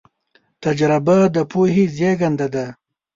تجربه 0.63 1.17
د 1.35 1.37
پوهې 1.51 1.83
زېږنده 1.97 2.47
ده. 2.53 2.65